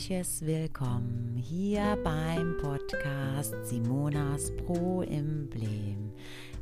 herzliches 0.00 0.46
Willkommen 0.46 1.36
hier 1.36 1.98
beim 2.02 2.56
Podcast 2.56 3.54
Simonas 3.64 4.50
Pro 4.56 5.02
Emblem. 5.02 6.12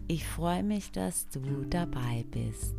Ich 0.09 0.27
freue 0.27 0.65
mich, 0.65 0.91
dass 0.91 1.29
du 1.29 1.65
dabei 1.69 2.25
bist. 2.33 2.75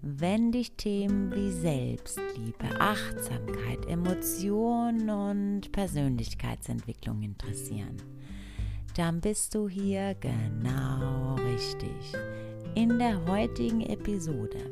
Wenn 0.00 0.52
dich 0.52 0.76
Themen 0.76 1.34
wie 1.34 1.50
Selbstliebe, 1.50 2.78
Achtsamkeit, 2.78 3.84
Emotionen 3.88 5.10
und 5.10 5.72
Persönlichkeitsentwicklung 5.72 7.22
interessieren, 7.22 7.96
dann 8.96 9.20
bist 9.20 9.56
du 9.56 9.68
hier 9.68 10.14
genau 10.20 11.34
richtig. 11.34 12.12
In 12.76 13.00
der 13.00 13.26
heutigen 13.26 13.80
Episode 13.80 14.70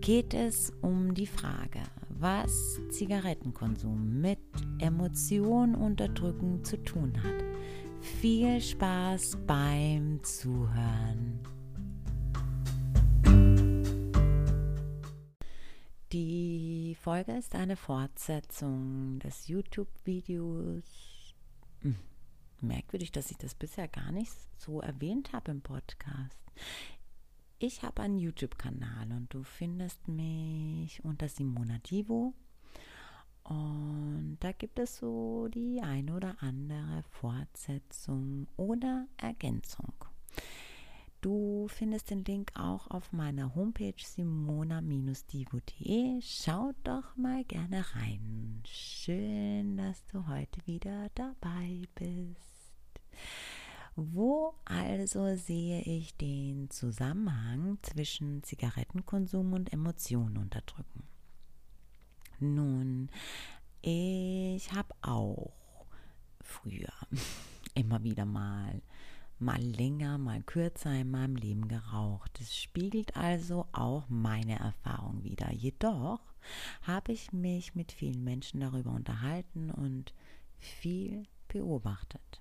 geht 0.00 0.32
es 0.32 0.72
um 0.80 1.12
die 1.12 1.26
Frage, 1.26 1.82
was 2.20 2.78
Zigarettenkonsum 2.90 4.20
mit 4.20 4.38
Emotionen 4.78 5.74
unterdrücken 5.74 6.62
zu 6.64 6.76
tun 6.82 7.12
hat. 7.22 7.44
Viel 8.00 8.60
Spaß 8.60 9.38
beim 9.46 10.22
Zuhören. 10.22 11.40
Die 16.12 16.96
Folge 17.00 17.32
ist 17.32 17.54
eine 17.54 17.76
Fortsetzung 17.76 19.18
des 19.20 19.48
YouTube-Videos. 19.48 21.34
Hm, 21.80 21.96
merkwürdig, 22.60 23.12
dass 23.12 23.30
ich 23.30 23.38
das 23.38 23.54
bisher 23.54 23.88
gar 23.88 24.12
nicht 24.12 24.32
so 24.58 24.80
erwähnt 24.80 25.32
habe 25.32 25.52
im 25.52 25.62
Podcast. 25.62 26.38
Ich 27.62 27.82
habe 27.82 28.00
einen 28.00 28.18
YouTube-Kanal 28.18 29.12
und 29.12 29.34
du 29.34 29.42
findest 29.42 30.08
mich 30.08 31.04
unter 31.04 31.28
Simona 31.28 31.76
Divo. 31.76 32.32
Und 33.44 34.38
da 34.40 34.52
gibt 34.52 34.78
es 34.78 34.96
so 34.96 35.46
die 35.48 35.82
eine 35.82 36.14
oder 36.14 36.42
andere 36.42 37.02
Fortsetzung 37.10 38.46
oder 38.56 39.08
Ergänzung. 39.18 39.92
Du 41.20 41.68
findest 41.68 42.08
den 42.08 42.24
Link 42.24 42.50
auch 42.54 42.90
auf 42.90 43.12
meiner 43.12 43.54
Homepage 43.54 43.92
simona-divo.de. 43.98 46.18
Schau 46.22 46.72
doch 46.82 47.14
mal 47.14 47.44
gerne 47.44 47.84
rein. 47.94 48.62
Schön, 48.64 49.76
dass 49.76 50.02
du 50.06 50.26
heute 50.28 50.66
wieder 50.66 51.10
dabei 51.14 51.82
bist. 51.94 52.40
Wo 53.96 54.54
also 54.64 55.36
sehe 55.36 55.82
ich 55.82 56.16
den 56.16 56.70
Zusammenhang 56.70 57.78
zwischen 57.82 58.42
Zigarettenkonsum 58.42 59.52
und 59.52 59.72
Emotionen 59.72 60.38
unterdrücken? 60.38 61.02
Nun, 62.38 63.10
ich 63.82 64.72
habe 64.72 64.94
auch 65.02 65.52
früher 66.40 66.92
immer 67.74 68.02
wieder 68.02 68.24
mal, 68.24 68.80
mal 69.38 69.60
länger, 69.60 70.18
mal 70.18 70.42
kürzer 70.42 70.92
in 70.92 71.10
meinem 71.10 71.36
Leben 71.36 71.68
geraucht. 71.68 72.40
Es 72.40 72.56
spiegelt 72.56 73.16
also 73.16 73.66
auch 73.72 74.08
meine 74.08 74.58
Erfahrung 74.58 75.24
wider. 75.24 75.52
Jedoch 75.52 76.20
habe 76.82 77.12
ich 77.12 77.32
mich 77.32 77.74
mit 77.74 77.92
vielen 77.92 78.24
Menschen 78.24 78.60
darüber 78.60 78.92
unterhalten 78.92 79.70
und 79.70 80.14
viel 80.58 81.24
beobachtet. 81.48 82.39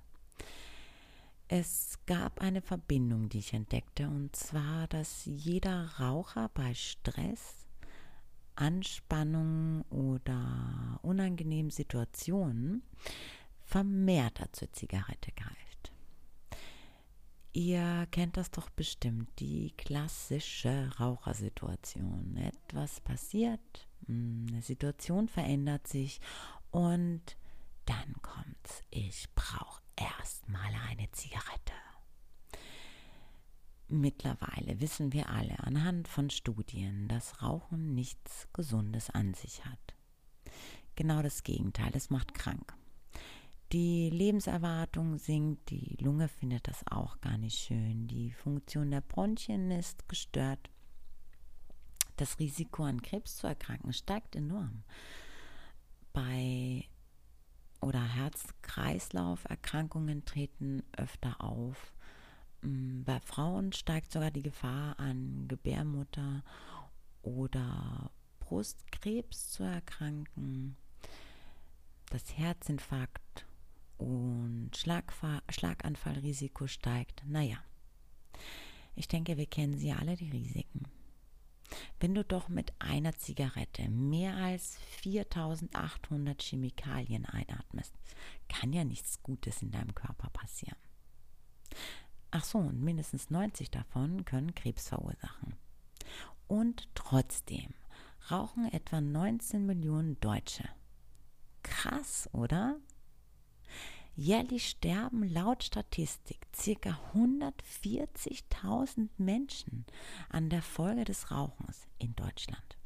Es 1.51 1.97
gab 2.05 2.41
eine 2.41 2.61
Verbindung, 2.61 3.27
die 3.27 3.39
ich 3.39 3.55
entdeckte, 3.55 4.07
und 4.07 4.35
zwar, 4.35 4.87
dass 4.87 5.25
jeder 5.25 5.89
Raucher 5.99 6.51
bei 6.53 6.75
Stress, 6.75 7.65
Anspannung 8.53 9.81
oder 9.89 10.99
unangenehmen 11.01 11.71
Situationen 11.71 12.83
vermehrter 13.61 14.53
zur 14.53 14.71
Zigarette 14.73 15.31
greift. 15.31 15.91
Ihr 17.51 18.07
kennt 18.11 18.37
das 18.37 18.51
doch 18.51 18.69
bestimmt, 18.69 19.27
die 19.39 19.71
klassische 19.75 20.91
Rauchersituation. 20.99 22.37
Etwas 22.37 23.01
passiert, 23.01 23.87
hm, 24.05 24.45
eine 24.51 24.61
Situation 24.61 25.27
verändert 25.27 25.87
sich 25.87 26.21
und 26.69 27.23
dann 27.85 28.13
kommt's. 28.21 28.83
Ich 28.91 29.27
brauche 29.33 29.81
erstmal 29.99 30.71
eine 30.89 31.09
Zigarette. 31.11 31.73
Mittlerweile 33.87 34.79
wissen 34.79 35.13
wir 35.13 35.29
alle 35.29 35.59
anhand 35.59 36.07
von 36.07 36.29
Studien, 36.29 37.07
dass 37.07 37.41
Rauchen 37.41 37.95
nichts 37.95 38.47
Gesundes 38.53 39.09
an 39.09 39.33
sich 39.33 39.65
hat. 39.65 39.95
Genau 40.95 41.21
das 41.21 41.43
Gegenteil, 41.43 41.91
es 41.95 42.09
macht 42.09 42.33
krank. 42.33 42.73
Die 43.71 44.09
Lebenserwartung 44.09 45.17
sinkt, 45.17 45.69
die 45.69 45.95
Lunge 45.99 46.27
findet 46.27 46.67
das 46.67 46.83
auch 46.87 47.19
gar 47.21 47.37
nicht 47.37 47.57
schön, 47.57 48.07
die 48.07 48.31
Funktion 48.31 48.91
der 48.91 49.01
Bronchien 49.01 49.71
ist 49.71 50.07
gestört. 50.07 50.69
Das 52.15 52.37
Risiko 52.39 52.83
an 52.83 53.01
Krebs 53.01 53.37
zu 53.37 53.47
erkranken 53.47 53.93
steigt 53.93 54.35
enorm. 54.35 54.83
Bei 56.13 56.83
oder 57.81 58.01
Herz-Kreislauf-Erkrankungen 58.01 60.23
treten 60.25 60.83
öfter 60.97 61.43
auf. 61.43 61.93
Mm, 62.61 63.03
bei 63.03 63.19
Frauen 63.19 63.73
steigt 63.73 64.11
sogar 64.11 64.31
die 64.31 64.43
Gefahr 64.43 64.99
an 64.99 65.47
Gebärmutter 65.47 66.43
oder 67.21 68.11
Brustkrebs 68.39 69.51
zu 69.51 69.63
erkranken. 69.63 70.75
Das 72.09 72.37
Herzinfarkt 72.37 73.45
und 73.97 74.71
Schlagfa 74.75 75.41
Schlaganfallrisiko 75.49 76.67
steigt. 76.67 77.23
Naja, 77.27 77.57
ich 78.95 79.07
denke, 79.07 79.37
wir 79.37 79.45
kennen 79.45 79.77
sie 79.77 79.93
alle, 79.93 80.15
die 80.15 80.29
Risiken. 80.29 80.87
Wenn 81.99 82.15
du 82.15 82.23
doch 82.23 82.47
mit 82.47 82.73
einer 82.79 83.17
Zigarette 83.17 83.89
mehr 83.89 84.35
als 84.35 84.77
4800 85.01 86.41
Chemikalien 86.41 87.25
einatmest, 87.25 87.93
kann 88.47 88.71
ja 88.71 88.85
nichts 88.85 89.21
Gutes 89.21 89.61
in 89.61 89.71
deinem 89.71 89.93
Körper 89.93 90.29
passieren. 90.29 90.77
Ach 92.31 92.43
so, 92.43 92.59
und 92.59 92.81
mindestens 92.81 93.29
90 93.29 93.71
davon 93.71 94.23
können 94.23 94.55
Krebs 94.55 94.89
verursachen. 94.89 95.55
Und 96.47 96.87
trotzdem 96.95 97.73
rauchen 98.31 98.71
etwa 98.71 99.01
19 99.01 99.65
Millionen 99.65 100.19
Deutsche. 100.19 100.67
Krass, 101.63 102.29
oder? 102.31 102.77
Jährlich 104.19 104.67
sterben 104.67 105.23
laut 105.23 105.63
Statistik 105.63 106.45
ca. 106.51 106.99
140.000 107.15 109.07
Menschen 109.17 109.85
an 110.27 110.49
der 110.49 110.61
Folge 110.61 111.05
des 111.05 111.31
Rauchens 111.31 111.87
in 111.99 112.13
Deutschland. 112.17 112.77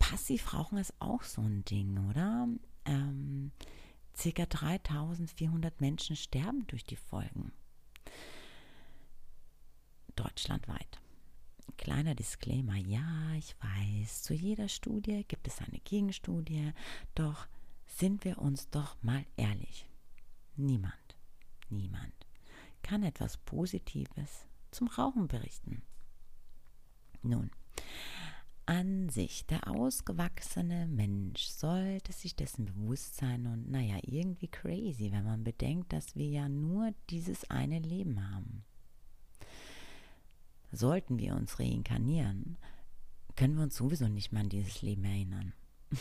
Passivrauchen 0.00 0.78
ist 0.78 0.92
auch 0.98 1.22
so 1.22 1.40
ein 1.42 1.64
Ding, 1.66 2.10
oder? 2.10 2.48
Ähm, 2.84 3.52
ca. 4.16 4.42
3.400 4.42 5.74
Menschen 5.78 6.16
sterben 6.16 6.66
durch 6.66 6.82
die 6.82 6.96
Folgen. 6.96 7.52
Deutschlandweit. 10.16 11.00
Kleiner 11.76 12.16
Disclaimer, 12.16 12.74
ja, 12.74 13.34
ich 13.38 13.54
weiß, 13.60 14.24
zu 14.24 14.34
jeder 14.34 14.68
Studie 14.68 15.22
gibt 15.28 15.46
es 15.46 15.60
eine 15.60 15.78
Gegenstudie, 15.78 16.72
doch 17.14 17.46
sind 17.86 18.24
wir 18.24 18.38
uns 18.38 18.68
doch 18.68 18.96
mal 19.00 19.24
ehrlich. 19.36 19.86
Niemand, 20.56 21.16
niemand 21.70 22.12
kann 22.82 23.02
etwas 23.02 23.38
Positives 23.38 24.46
zum 24.70 24.88
Rauchen 24.88 25.28
berichten. 25.28 25.82
Nun, 27.22 27.50
an 28.66 29.08
sich, 29.08 29.46
der 29.46 29.68
ausgewachsene 29.68 30.86
Mensch 30.86 31.46
sollte 31.46 32.12
sich 32.12 32.36
dessen 32.36 32.66
bewusst 32.66 33.16
sein 33.16 33.46
und 33.46 33.70
naja, 33.70 33.98
irgendwie 34.02 34.48
crazy, 34.48 35.10
wenn 35.10 35.24
man 35.24 35.44
bedenkt, 35.44 35.92
dass 35.92 36.16
wir 36.16 36.28
ja 36.28 36.48
nur 36.48 36.92
dieses 37.10 37.48
eine 37.50 37.78
Leben 37.78 38.30
haben. 38.30 38.64
Sollten 40.70 41.18
wir 41.18 41.34
uns 41.34 41.58
reinkarnieren, 41.58 42.56
können 43.36 43.56
wir 43.56 43.62
uns 43.62 43.76
sowieso 43.76 44.08
nicht 44.08 44.32
mehr 44.32 44.42
an 44.42 44.48
dieses 44.48 44.82
Leben 44.82 45.04
erinnern. 45.04 45.52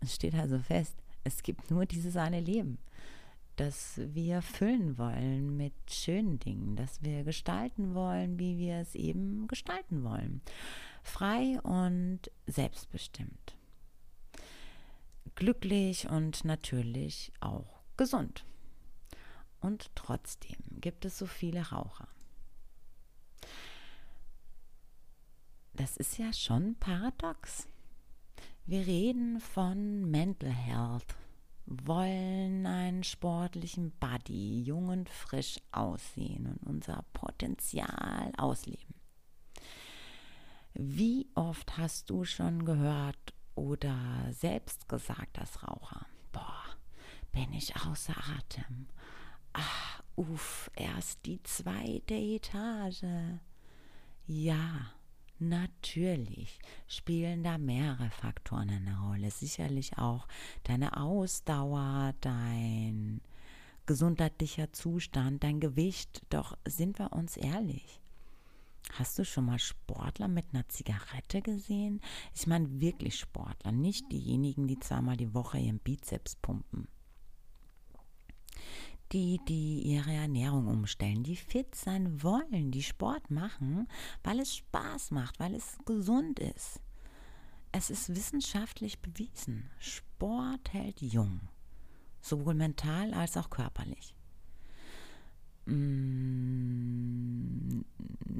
Es 0.00 0.16
steht 0.16 0.34
also 0.34 0.58
fest, 0.58 0.94
es 1.22 1.42
gibt 1.42 1.70
nur 1.70 1.86
dieses 1.86 2.18
eine 2.18 2.38
Leben 2.38 2.76
dass 3.56 4.00
wir 4.12 4.42
füllen 4.42 4.98
wollen 4.98 5.56
mit 5.56 5.74
schönen 5.88 6.38
Dingen, 6.38 6.76
dass 6.76 7.02
wir 7.02 7.24
gestalten 7.24 7.94
wollen, 7.94 8.38
wie 8.38 8.58
wir 8.58 8.76
es 8.76 8.94
eben 8.94 9.46
gestalten 9.48 10.04
wollen. 10.04 10.42
Frei 11.02 11.60
und 11.62 12.20
selbstbestimmt. 12.46 13.56
Glücklich 15.34 16.08
und 16.08 16.44
natürlich 16.44 17.32
auch 17.40 17.82
gesund. 17.96 18.44
Und 19.60 19.90
trotzdem 19.94 20.56
gibt 20.80 21.04
es 21.04 21.18
so 21.18 21.26
viele 21.26 21.70
Raucher. 21.70 22.08
Das 25.72 25.96
ist 25.96 26.18
ja 26.18 26.32
schon 26.32 26.76
paradox. 26.76 27.66
Wir 28.66 28.86
reden 28.86 29.40
von 29.40 30.10
Mental 30.10 30.50
Health, 30.50 31.16
wollen 31.66 32.66
einen 32.66 33.04
sportlichen 33.04 33.92
Body, 33.98 34.62
jung 34.62 34.88
und 34.88 35.08
frisch 35.08 35.60
aussehen 35.72 36.46
und 36.46 36.66
unser 36.66 37.04
Potenzial 37.12 38.32
ausleben. 38.36 38.94
Wie 40.74 41.28
oft 41.34 41.78
hast 41.78 42.10
du 42.10 42.24
schon 42.24 42.64
gehört 42.64 43.34
oder 43.54 43.96
selbst 44.32 44.88
gesagt 44.88 45.38
als 45.38 45.62
Raucher, 45.62 46.06
boah, 46.32 46.64
bin 47.32 47.52
ich 47.52 47.74
außer 47.76 48.14
Atem. 48.36 48.88
Ach, 49.52 50.02
uff, 50.16 50.70
erst 50.74 51.24
die 51.26 51.42
zweite 51.44 52.14
Etage. 52.14 53.04
Ja, 54.26 54.90
Natürlich 55.38 56.58
spielen 56.86 57.42
da 57.42 57.58
mehrere 57.58 58.10
Faktoren 58.10 58.70
eine 58.70 58.98
Rolle. 59.00 59.30
Sicherlich 59.30 59.98
auch 59.98 60.28
deine 60.62 60.96
Ausdauer, 60.96 62.14
dein 62.20 63.20
gesundheitlicher 63.86 64.72
Zustand, 64.72 65.42
dein 65.42 65.60
Gewicht. 65.60 66.22
Doch 66.30 66.56
sind 66.66 66.98
wir 66.98 67.12
uns 67.12 67.36
ehrlich. 67.36 68.00
Hast 68.92 69.18
du 69.18 69.24
schon 69.24 69.46
mal 69.46 69.58
Sportler 69.58 70.28
mit 70.28 70.46
einer 70.52 70.68
Zigarette 70.68 71.42
gesehen? 71.42 72.00
Ich 72.34 72.46
meine 72.46 72.80
wirklich 72.80 73.18
Sportler, 73.18 73.72
nicht 73.72 74.12
diejenigen, 74.12 74.68
die 74.68 74.78
zweimal 74.78 75.16
die 75.16 75.34
Woche 75.34 75.58
ihren 75.58 75.78
Bizeps 75.80 76.36
pumpen 76.36 76.86
die, 79.14 79.40
die 79.48 79.82
ihre 79.82 80.12
Ernährung 80.12 80.66
umstellen, 80.66 81.22
die 81.22 81.36
fit 81.36 81.74
sein 81.74 82.22
wollen, 82.22 82.72
die 82.72 82.82
Sport 82.82 83.30
machen, 83.30 83.86
weil 84.24 84.40
es 84.40 84.56
Spaß 84.56 85.12
macht, 85.12 85.38
weil 85.38 85.54
es 85.54 85.78
gesund 85.86 86.40
ist. 86.40 86.80
Es 87.70 87.90
ist 87.90 88.14
wissenschaftlich 88.14 88.98
bewiesen. 88.98 89.70
Sport 89.78 90.72
hält 90.72 91.00
jung, 91.00 91.40
sowohl 92.20 92.54
mental 92.54 93.14
als 93.14 93.36
auch 93.36 93.50
körperlich. 93.50 94.16
Mm, 95.66 97.80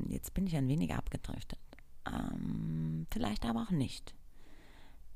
jetzt 0.09 0.35
bin 0.35 0.47
ich 0.47 0.57
ein 0.57 0.69
wenig 0.69 0.93
abgedriftet. 0.93 1.61
Ähm, 2.05 3.07
vielleicht 3.13 3.47
aber 3.47 3.63
auch 3.63 3.71
nicht. 3.71 4.15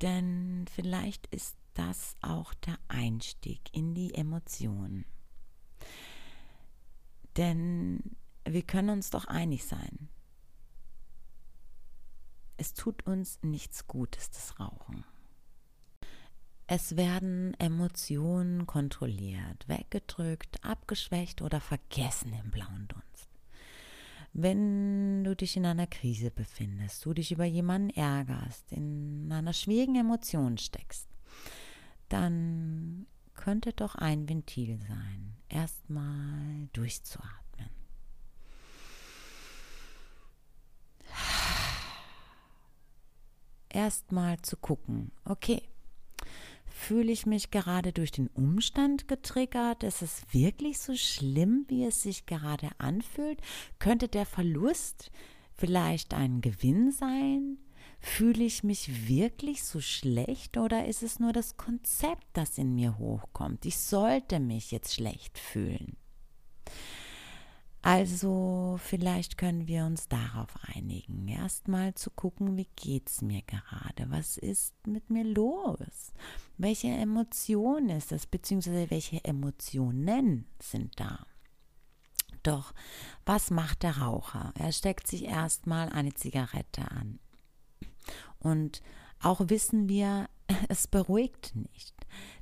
Denn 0.02 0.66
vielleicht 0.72 1.26
ist 1.28 1.56
das 1.74 2.16
auch 2.22 2.54
der 2.54 2.78
Einstieg 2.86 3.60
in 3.72 3.94
die 3.94 4.14
Emotionen. 4.14 5.04
Denn 7.38 8.02
wir 8.44 8.62
können 8.62 8.90
uns 8.90 9.10
doch 9.10 9.26
einig 9.26 9.64
sein. 9.64 10.08
Es 12.56 12.74
tut 12.74 13.06
uns 13.06 13.38
nichts 13.42 13.86
Gutes, 13.86 14.30
das 14.30 14.58
Rauchen. 14.58 15.04
Es 16.66 16.96
werden 16.96 17.54
Emotionen 17.58 18.66
kontrolliert, 18.66 19.68
weggedrückt, 19.68 20.62
abgeschwächt 20.64 21.40
oder 21.40 21.60
vergessen 21.60 22.34
im 22.34 22.50
blauen 22.50 22.88
Dunst. 22.88 23.30
Wenn 24.32 25.24
du 25.24 25.34
dich 25.34 25.56
in 25.56 25.64
einer 25.64 25.86
Krise 25.86 26.30
befindest, 26.30 27.06
du 27.06 27.14
dich 27.14 27.32
über 27.32 27.44
jemanden 27.44 27.90
ärgerst, 27.90 28.72
in 28.72 29.30
einer 29.32 29.52
schwierigen 29.52 29.96
Emotion 29.96 30.58
steckst, 30.58 31.08
dann 32.08 33.06
könnte 33.38 33.72
doch 33.72 33.94
ein 33.94 34.28
Ventil 34.28 34.78
sein, 34.86 35.36
erstmal 35.48 36.68
durchzuatmen. 36.72 37.70
Erstmal 43.70 44.42
zu 44.42 44.56
gucken, 44.56 45.12
okay, 45.24 45.62
fühle 46.66 47.12
ich 47.12 47.26
mich 47.26 47.50
gerade 47.52 47.92
durch 47.92 48.10
den 48.10 48.26
Umstand 48.28 49.06
getriggert? 49.06 49.84
Ist 49.84 50.02
es 50.02 50.22
wirklich 50.32 50.80
so 50.80 50.96
schlimm, 50.96 51.64
wie 51.68 51.84
es 51.84 52.02
sich 52.02 52.26
gerade 52.26 52.70
anfühlt? 52.78 53.40
Könnte 53.78 54.08
der 54.08 54.26
Verlust 54.26 55.12
vielleicht 55.54 56.12
ein 56.12 56.40
Gewinn 56.40 56.90
sein? 56.90 57.58
Fühle 58.00 58.44
ich 58.44 58.62
mich 58.62 59.08
wirklich 59.08 59.64
so 59.64 59.80
schlecht 59.80 60.56
oder 60.56 60.86
ist 60.86 61.02
es 61.02 61.18
nur 61.18 61.32
das 61.32 61.56
Konzept, 61.56 62.26
das 62.32 62.58
in 62.58 62.74
mir 62.74 62.98
hochkommt? 62.98 63.66
Ich 63.66 63.78
sollte 63.78 64.40
mich 64.40 64.70
jetzt 64.70 64.94
schlecht 64.94 65.38
fühlen. 65.38 65.96
Also 67.82 68.78
vielleicht 68.82 69.38
können 69.38 69.68
wir 69.68 69.84
uns 69.84 70.08
darauf 70.08 70.48
einigen, 70.74 71.28
erstmal 71.28 71.94
zu 71.94 72.10
gucken, 72.10 72.56
wie 72.56 72.68
geht 72.76 73.08
es 73.08 73.22
mir 73.22 73.42
gerade? 73.42 74.10
Was 74.10 74.36
ist 74.36 74.74
mit 74.86 75.10
mir 75.10 75.24
los? 75.24 76.12
Welche 76.56 76.88
Emotion 76.88 77.88
ist 77.88 78.12
das, 78.12 78.26
beziehungsweise 78.26 78.90
welche 78.90 79.24
Emotionen 79.24 80.46
sind 80.60 80.98
da? 80.98 81.24
Doch 82.42 82.74
was 83.24 83.50
macht 83.50 83.84
der 83.84 83.98
Raucher? 83.98 84.52
Er 84.58 84.72
steckt 84.72 85.06
sich 85.06 85.24
erstmal 85.24 85.88
eine 85.88 86.14
Zigarette 86.14 86.90
an. 86.90 87.20
Und 88.40 88.82
auch 89.20 89.40
wissen 89.48 89.88
wir, 89.88 90.28
es 90.68 90.86
beruhigt 90.86 91.54
nicht. 91.54 91.94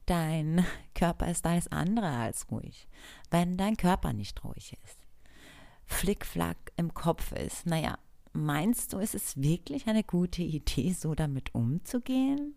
Dein 0.06 0.64
Körper 0.94 1.28
ist 1.30 1.44
alles 1.46 1.68
andere 1.68 2.08
als 2.08 2.50
ruhig, 2.50 2.88
wenn 3.30 3.56
dein 3.56 3.76
Körper 3.76 4.12
nicht 4.12 4.44
ruhig 4.44 4.76
ist. 4.84 4.98
Flickflack 5.86 6.72
im 6.76 6.94
Kopf 6.94 7.32
ist. 7.32 7.66
Naja, 7.66 7.98
meinst 8.32 8.92
du, 8.92 8.98
ist 8.98 9.14
es 9.14 9.40
wirklich 9.40 9.86
eine 9.86 10.04
gute 10.04 10.42
Idee, 10.42 10.92
so 10.92 11.14
damit 11.14 11.54
umzugehen? 11.54 12.54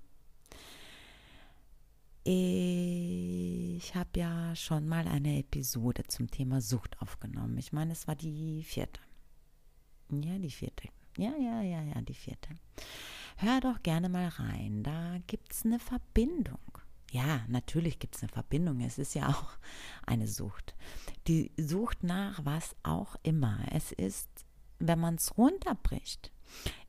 Ich 2.24 3.96
habe 3.96 4.20
ja 4.20 4.56
schon 4.56 4.88
mal 4.88 5.08
eine 5.08 5.40
Episode 5.40 6.04
zum 6.08 6.30
Thema 6.30 6.62
Sucht 6.62 7.02
aufgenommen. 7.02 7.58
Ich 7.58 7.72
meine, 7.72 7.94
es 7.94 8.08
war 8.08 8.16
die 8.16 8.64
vierte. 8.64 9.00
Ja, 10.12 10.38
die 10.38 10.52
vierte. 10.52 10.90
Ja, 11.18 11.32
ja, 11.38 11.62
ja, 11.62 11.82
ja, 11.82 12.02
die 12.02 12.14
vierte. 12.14 12.50
Hör 13.42 13.62
doch 13.62 13.82
gerne 13.84 14.10
mal 14.10 14.28
rein, 14.28 14.84
da 14.84 15.18
gibt 15.28 15.54
es 15.54 15.64
eine 15.64 15.80
Verbindung. 15.80 16.60
Ja, 17.10 17.46
natürlich 17.48 17.98
gibt 17.98 18.18
es 18.18 18.22
eine 18.22 18.34
Verbindung. 18.34 18.82
Es 18.82 19.00
ist 19.00 19.14
ja 19.16 19.30
auch 19.30 19.58
eine 20.06 20.28
Sucht. 20.28 20.76
Die 21.26 21.54
Sucht 21.56 22.04
nach 22.04 22.44
was 22.44 22.76
auch 22.84 23.16
immer. 23.24 23.60
Es 23.72 23.94
ist, 23.94 24.28
wenn 24.80 25.00
man 25.00 25.16
es 25.16 25.38
runterbricht, 25.38 26.34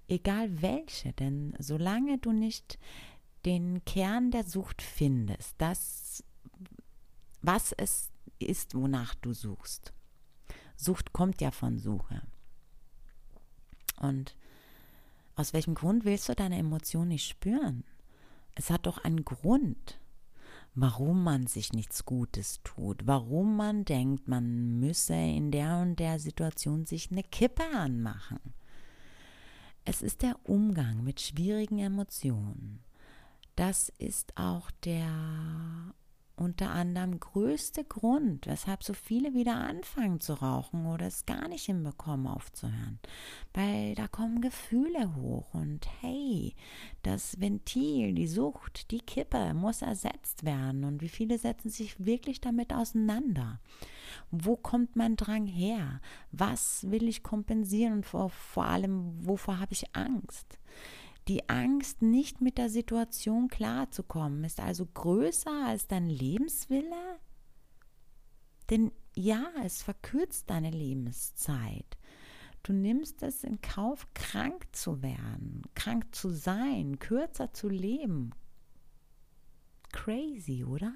egal 0.09 0.61
welche, 0.61 1.13
denn 1.13 1.55
solange 1.61 2.19
du 2.19 2.33
nicht 2.33 2.81
den 3.45 3.85
Kern 3.85 4.33
der 4.33 4.43
Sucht 4.43 4.83
findest, 4.83 5.55
das, 5.59 6.25
was 7.43 7.71
es 7.71 8.11
ist, 8.41 8.75
wonach 8.75 9.15
du 9.15 9.35
suchst. 9.35 9.93
Sucht 10.75 11.13
kommt 11.13 11.41
ja 11.41 11.53
von 11.53 11.79
Suche. 11.79 12.23
Und 14.01 14.35
aus 15.41 15.55
welchem 15.55 15.75
Grund 15.75 16.05
willst 16.05 16.29
du 16.29 16.35
deine 16.35 16.59
Emotion 16.59 17.09
nicht 17.09 17.27
spüren? 17.27 17.85
Es 18.55 18.71
hat 18.71 18.87
doch 18.87 18.99
einen 18.99 19.25
Grund, 19.25 19.99
warum 20.75 21.25
man 21.25 21.47
sich 21.47 21.73
nichts 21.73 22.05
Gutes 22.05 22.61
tut, 22.63 23.07
warum 23.07 23.57
man 23.57 23.87
denkt, 23.87 24.29
man 24.29 24.79
müsse 24.79 25.15
in 25.15 25.51
der 25.51 25.79
und 25.79 25.97
der 25.97 26.19
Situation 26.19 26.85
sich 26.85 27.11
eine 27.11 27.23
Kippe 27.23 27.65
anmachen. 27.75 28.41
Es 29.87 30.03
ist 30.03 30.23
der 30.23 30.37
Umgang 30.45 31.03
mit 31.03 31.21
schwierigen 31.23 31.79
Emotionen. 31.79 32.81
Das 33.57 33.91
ist 33.99 34.37
auch 34.37 34.71
der 34.85 35.09
unter 36.41 36.71
anderem 36.71 37.21
größte 37.21 37.85
Grund, 37.85 38.47
weshalb 38.47 38.83
so 38.83 38.95
viele 38.95 39.35
wieder 39.35 39.57
anfangen 39.57 40.21
zu 40.21 40.33
rauchen 40.33 40.87
oder 40.87 41.07
es 41.07 41.27
gar 41.27 41.49
nicht 41.49 41.67
hinbekommen 41.67 42.27
aufzuhören. 42.27 42.99
Weil 43.53 43.95
da 43.95 44.09
kommen 44.09 44.41
Gefühle 44.41 45.15
hoch 45.17 45.53
und 45.53 45.87
hey, 46.01 46.55
das 47.03 47.39
Ventil, 47.41 48.15
die 48.15 48.27
Sucht, 48.27 48.91
die 48.91 49.01
Kippe 49.01 49.53
muss 49.53 49.83
ersetzt 49.83 50.45
werden 50.45 50.85
und 50.85 51.03
wie 51.03 51.11
viele 51.11 51.39
setzen 51.39 51.69
sich 51.69 52.05
wirklich 52.05 52.41
damit 52.41 52.73
auseinander? 52.73 53.61
Wo 54.31 54.57
kommt 54.57 54.97
mein 54.97 55.17
Drang 55.17 55.47
her? 55.47 56.01
Was 56.33 56.91
will 56.91 57.07
ich 57.07 57.23
kompensieren 57.23 57.93
und 57.93 58.07
vor, 58.07 58.31
vor 58.31 58.65
allem, 58.65 59.27
wovor 59.27 59.61
habe 59.61 59.75
ich 59.75 59.95
Angst? 59.95 60.59
Die 61.31 61.49
Angst, 61.49 62.03
nicht 62.03 62.41
mit 62.41 62.59
der 62.59 62.69
Situation 62.69 63.47
klarzukommen, 63.47 64.43
ist 64.43 64.59
also 64.59 64.85
größer 64.85 65.65
als 65.65 65.87
dein 65.87 66.09
Lebenswille? 66.09 67.21
Denn 68.69 68.91
ja, 69.15 69.47
es 69.63 69.81
verkürzt 69.81 70.51
deine 70.51 70.73
Lebenszeit. 70.73 71.97
Du 72.65 72.73
nimmst 72.73 73.23
es 73.23 73.45
in 73.45 73.61
Kauf, 73.61 74.09
krank 74.13 74.67
zu 74.73 75.03
werden, 75.05 75.63
krank 75.77 76.13
zu 76.13 76.31
sein, 76.31 76.99
kürzer 76.99 77.53
zu 77.53 77.69
leben. 77.69 78.33
Crazy, 79.93 80.65
oder? 80.65 80.93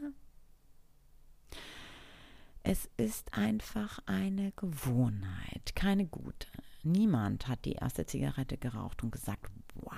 Es 2.64 2.91
ist 2.97 3.35
einfach 3.35 4.00
eine 4.07 4.50
Gewohnheit, 4.57 5.76
keine 5.76 6.07
gute. 6.07 6.49
Niemand 6.83 7.47
hat 7.47 7.64
die 7.64 7.75
erste 7.75 8.05
Zigarette 8.05 8.59
geraucht 8.59 9.05
und 9.05 9.12
gesagt, 9.12 9.49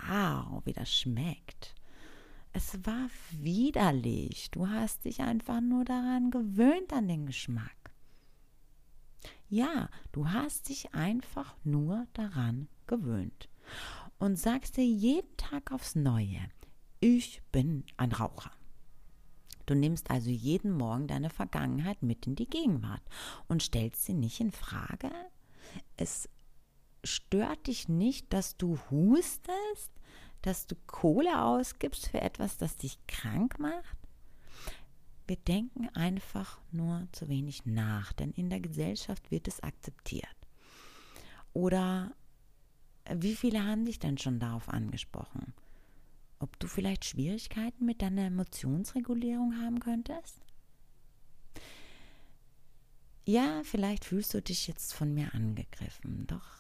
wow, 0.08 0.62
wie 0.64 0.72
das 0.72 0.92
schmeckt. 0.92 1.74
Es 2.52 2.86
war 2.86 3.10
widerlich. 3.32 4.50
Du 4.50 4.68
hast 4.68 5.04
dich 5.04 5.20
einfach 5.20 5.60
nur 5.60 5.84
daran 5.84 6.30
gewöhnt 6.30 6.92
an 6.92 7.08
den 7.08 7.26
Geschmack. 7.26 7.76
Ja, 9.48 9.88
du 10.12 10.30
hast 10.30 10.68
dich 10.68 10.94
einfach 10.94 11.54
nur 11.64 12.06
daran 12.14 12.68
gewöhnt 12.86 13.48
und 14.18 14.38
sagst 14.38 14.76
dir 14.76 14.84
jeden 14.84 15.36
Tag 15.36 15.70
aufs 15.70 15.94
Neue, 15.94 16.40
ich 17.00 17.42
bin 17.52 17.84
ein 17.96 18.12
Raucher. 18.12 18.50
Du 19.66 19.74
nimmst 19.74 20.10
also 20.10 20.30
jeden 20.30 20.70
Morgen 20.72 21.08
deine 21.08 21.28
Vergangenheit 21.28 22.02
mit 22.02 22.26
in 22.26 22.36
die 22.36 22.48
Gegenwart 22.48 23.02
und 23.48 23.62
stellst 23.62 24.04
sie 24.04 24.14
nicht 24.14 24.40
in 24.40 24.52
Frage. 24.52 25.10
Es 25.96 26.28
stört 27.06 27.66
dich 27.66 27.88
nicht, 27.88 28.32
dass 28.32 28.56
du 28.56 28.78
hustest, 28.90 29.90
dass 30.42 30.66
du 30.66 30.76
Kohle 30.86 31.42
ausgibst 31.42 32.08
für 32.08 32.20
etwas, 32.20 32.56
das 32.58 32.76
dich 32.76 32.98
krank 33.06 33.58
macht. 33.58 33.96
Wir 35.26 35.36
denken 35.36 35.88
einfach 35.90 36.60
nur 36.70 37.08
zu 37.12 37.28
wenig 37.28 37.66
nach, 37.66 38.12
denn 38.12 38.30
in 38.32 38.50
der 38.50 38.60
Gesellschaft 38.60 39.30
wird 39.30 39.48
es 39.48 39.60
akzeptiert. 39.62 40.36
Oder 41.52 42.12
wie 43.12 43.34
viele 43.34 43.64
haben 43.64 43.84
dich 43.84 43.98
denn 43.98 44.18
schon 44.18 44.38
darauf 44.38 44.68
angesprochen? 44.68 45.54
ob 46.38 46.58
du 46.58 46.66
vielleicht 46.66 47.04
Schwierigkeiten 47.04 47.86
mit 47.86 48.02
deiner 48.02 48.26
Emotionsregulierung 48.26 49.60
haben 49.60 49.80
könntest? 49.80 50.40
Ja, 53.24 53.62
vielleicht 53.64 54.04
fühlst 54.04 54.34
du 54.34 54.42
dich 54.42 54.68
jetzt 54.68 54.94
von 54.94 55.12
mir 55.12 55.34
angegriffen, 55.34 56.26
doch 56.26 56.55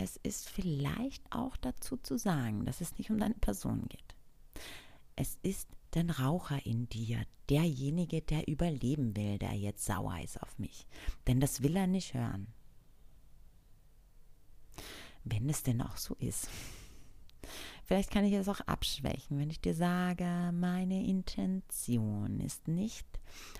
es 0.00 0.16
ist 0.16 0.48
vielleicht 0.48 1.22
auch 1.30 1.56
dazu 1.58 1.96
zu 1.98 2.16
sagen, 2.16 2.64
dass 2.64 2.80
es 2.80 2.96
nicht 2.96 3.10
um 3.10 3.18
deine 3.18 3.34
Person 3.34 3.86
geht. 3.88 4.14
Es 5.14 5.38
ist 5.42 5.68
dein 5.90 6.08
Raucher 6.08 6.64
in 6.64 6.88
dir, 6.88 7.22
derjenige, 7.50 8.22
der 8.22 8.48
überleben 8.48 9.14
will, 9.16 9.38
der 9.38 9.52
jetzt 9.52 9.84
sauer 9.84 10.18
ist 10.22 10.40
auf 10.42 10.58
mich. 10.58 10.86
Denn 11.26 11.40
das 11.40 11.62
will 11.62 11.76
er 11.76 11.86
nicht 11.86 12.14
hören. 12.14 12.46
Wenn 15.24 15.50
es 15.50 15.62
denn 15.62 15.82
auch 15.82 15.98
so 15.98 16.14
ist. 16.14 16.48
Vielleicht 17.84 18.10
kann 18.10 18.24
ich 18.24 18.32
es 18.32 18.48
auch 18.48 18.60
abschwächen, 18.60 19.38
wenn 19.38 19.50
ich 19.50 19.60
dir 19.60 19.74
sage, 19.74 20.52
meine 20.54 21.04
Intention 21.04 22.40
ist 22.40 22.68
nicht, 22.68 23.06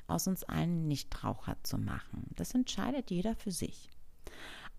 aus 0.07 0.27
uns 0.27 0.45
allen 0.45 0.87
Nichtraucher 0.87 1.57
zu 1.65 1.77
machen. 1.77 2.31
Das 2.37 2.55
entscheidet 2.55 3.11
jeder 3.11 3.35
für 3.35 3.51
sich. 3.51 3.91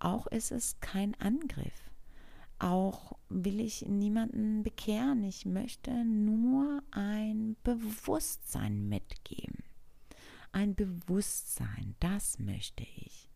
Auch 0.01 0.25
ist 0.25 0.51
es 0.51 0.79
kein 0.79 1.13
Angriff. 1.22 1.91
Auch 2.58 3.20
will 3.29 3.60
ich 3.60 3.84
niemanden 3.84 4.63
bekehren. 4.63 5.24
Ich 5.24 5.46
möchte 5.46 5.91
nur 6.03 6.81
ein 6.89 7.55
Bewusstsein 7.63 8.89
mitgeben. 8.89 9.63
Ein 10.51 10.74
Bewusstsein, 10.74 11.96
das 12.00 12.39
möchte 12.39 12.84
ich. 12.96 13.29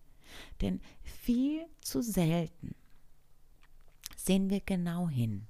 Denn 0.62 0.82
viel 1.04 1.68
zu 1.82 2.02
selten 2.02 2.74
sehen 4.18 4.50
wir 4.50 4.60
genau 4.60 5.08
hin 5.08 5.46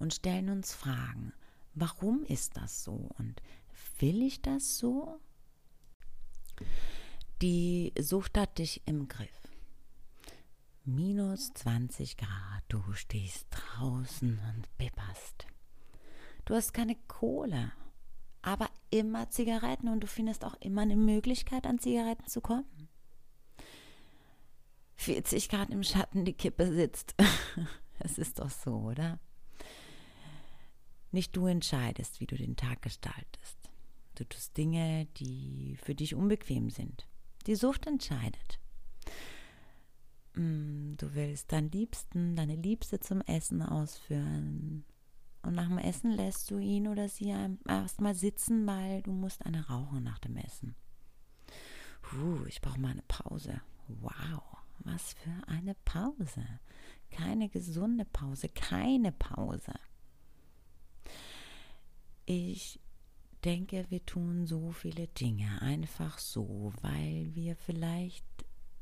und 0.00 0.14
stellen 0.14 0.48
uns 0.48 0.74
Fragen. 0.74 1.32
Warum 1.74 2.24
ist 2.24 2.56
das 2.56 2.82
so 2.82 3.08
und 3.18 3.40
will 4.00 4.20
ich 4.20 4.42
das 4.42 4.78
so? 4.78 5.20
Die 7.40 7.92
Sucht 8.00 8.36
hat 8.36 8.58
dich 8.58 8.82
im 8.84 9.06
Griff. 9.06 9.45
Minus 10.88 11.52
20 11.54 12.16
Grad, 12.16 12.62
du 12.68 12.80
stehst 12.92 13.48
draußen 13.50 14.38
und 14.38 14.78
bipperst. 14.78 15.48
Du 16.44 16.54
hast 16.54 16.72
keine 16.72 16.94
Kohle, 17.08 17.72
aber 18.40 18.70
immer 18.90 19.28
Zigaretten 19.28 19.88
und 19.88 19.98
du 19.98 20.06
findest 20.06 20.44
auch 20.44 20.54
immer 20.60 20.82
eine 20.82 20.94
Möglichkeit, 20.94 21.66
an 21.66 21.80
Zigaretten 21.80 22.28
zu 22.28 22.40
kommen. 22.40 22.88
40 24.94 25.48
Grad 25.48 25.70
im 25.70 25.82
Schatten, 25.82 26.24
die 26.24 26.34
Kippe 26.34 26.72
sitzt. 26.72 27.16
Es 27.98 28.18
ist 28.18 28.38
doch 28.38 28.50
so, 28.50 28.74
oder? 28.74 29.18
Nicht 31.10 31.34
du 31.34 31.46
entscheidest, 31.46 32.20
wie 32.20 32.26
du 32.26 32.36
den 32.36 32.54
Tag 32.54 32.82
gestaltest. 32.82 33.56
Du 34.14 34.24
tust 34.24 34.56
Dinge, 34.56 35.06
die 35.16 35.76
für 35.82 35.94
dich 35.96 36.14
unbequem 36.14 36.68
sind. 36.70 37.08
Die 37.46 37.56
Sucht 37.56 37.86
entscheidet. 37.86 38.60
Mm, 40.36 40.96
du 40.98 41.14
willst 41.14 41.50
deinen 41.50 41.70
Liebsten, 41.70 42.36
deine 42.36 42.56
Liebste 42.56 43.00
zum 43.00 43.22
Essen 43.22 43.62
ausführen. 43.62 44.84
Und 45.42 45.54
nach 45.54 45.68
dem 45.68 45.78
Essen 45.78 46.10
lässt 46.12 46.50
du 46.50 46.58
ihn 46.58 46.88
oder 46.88 47.08
sie 47.08 47.34
erstmal 47.66 48.14
sitzen, 48.14 48.66
weil 48.66 49.02
du 49.02 49.12
musst 49.12 49.44
eine 49.46 49.66
rauchen 49.66 50.02
nach 50.02 50.18
dem 50.18 50.36
Essen. 50.36 50.74
Puh, 52.02 52.44
ich 52.46 52.60
brauche 52.60 52.80
mal 52.80 52.92
eine 52.92 53.04
Pause. 53.08 53.60
Wow, 53.88 54.42
was 54.80 55.14
für 55.14 55.48
eine 55.48 55.74
Pause. 55.84 56.44
Keine 57.10 57.48
gesunde 57.48 58.04
Pause, 58.04 58.48
keine 58.48 59.12
Pause. 59.12 59.74
Ich 62.26 62.80
denke, 63.44 63.86
wir 63.88 64.04
tun 64.04 64.46
so 64.46 64.72
viele 64.72 65.06
Dinge 65.06 65.62
einfach 65.62 66.18
so, 66.18 66.72
weil 66.82 67.30
wir 67.34 67.54
vielleicht 67.56 68.26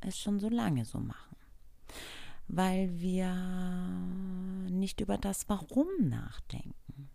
es 0.01 0.19
schon 0.19 0.41
so 0.41 0.49
lange 0.49 0.85
so 0.85 0.99
machen. 0.99 1.37
Weil 2.49 3.01
wir 3.01 3.35
nicht 4.71 5.01
über 5.01 5.19
das 5.19 5.49
Warum 5.49 5.89
nachdenken. 6.01 7.11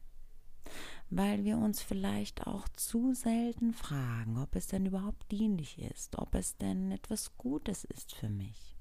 Weil 1.10 1.44
wir 1.44 1.58
uns 1.58 1.82
vielleicht 1.82 2.46
auch 2.46 2.68
zu 2.70 3.14
selten 3.14 3.74
fragen, 3.74 4.38
ob 4.38 4.56
es 4.56 4.68
denn 4.68 4.86
überhaupt 4.86 5.32
dienlich 5.32 5.80
ist, 5.80 6.18
ob 6.18 6.36
es 6.36 6.58
denn 6.58 6.92
etwas 6.92 7.36
Gutes 7.38 7.84
ist 7.84 8.14
für 8.14 8.30
mich. 8.30 8.76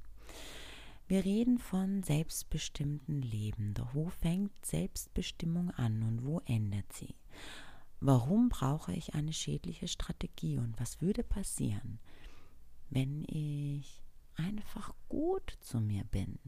Wir 1.08 1.24
reden 1.24 1.58
von 1.58 2.02
selbstbestimmten 2.02 3.22
Leben, 3.22 3.72
doch 3.72 3.94
wo 3.94 4.10
fängt 4.10 4.52
Selbstbestimmung 4.66 5.70
an 5.70 6.02
und 6.02 6.26
wo 6.26 6.40
endet 6.44 6.92
sie? 6.92 7.14
Warum 8.00 8.50
brauche 8.50 8.92
ich 8.92 9.14
eine 9.14 9.32
schädliche 9.32 9.88
Strategie 9.88 10.58
und 10.58 10.78
was 10.78 11.00
würde 11.00 11.24
passieren, 11.24 11.98
wenn 12.90 13.24
ich 13.24 14.02
einfach 14.38 14.94
gut 15.08 15.56
zu 15.60 15.80
mir 15.80 16.04
bin? 16.04 16.38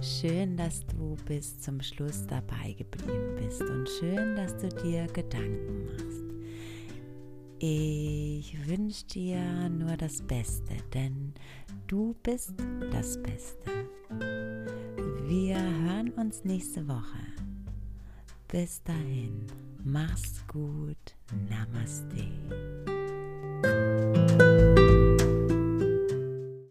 Schön, 0.00 0.56
dass 0.56 0.84
du 0.86 1.16
bis 1.26 1.60
zum 1.60 1.80
Schluss 1.80 2.26
dabei 2.26 2.72
geblieben 2.72 3.36
bist 3.36 3.62
und 3.62 3.88
schön, 3.88 4.36
dass 4.36 4.56
du 4.56 4.68
dir 4.68 5.06
Gedanken 5.08 5.84
machst. 5.86 6.24
Ich 7.60 8.56
wünsche 8.68 9.04
dir 9.06 9.68
nur 9.68 9.96
das 9.96 10.22
Beste, 10.22 10.76
denn 10.94 11.34
du 11.88 12.14
bist 12.22 12.54
das 12.92 13.20
Beste. 13.22 13.70
Wir 15.26 15.60
hören 15.60 16.10
uns 16.16 16.44
nächste 16.44 16.86
Woche. 16.86 17.18
Bis 18.50 18.82
dahin, 18.82 19.44
mach's 19.84 20.42
gut, 20.46 21.14
Namaste. 21.50 22.24